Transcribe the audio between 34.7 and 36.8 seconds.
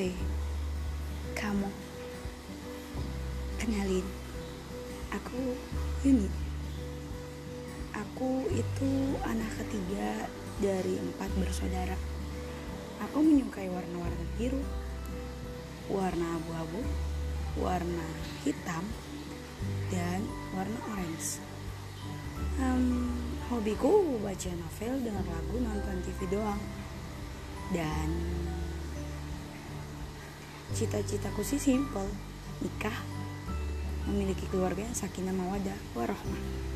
yang sakinah mawadah warahmah